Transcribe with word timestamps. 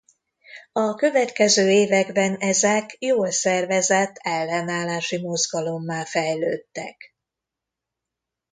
A 0.71 0.95
következő 0.95 1.69
években 1.69 2.35
ezek 2.35 2.95
jól 2.99 3.31
szervezett 3.31 4.15
ellenállási 4.17 5.17
mozgalommá 5.21 6.05
fejlődtek. 6.05 7.15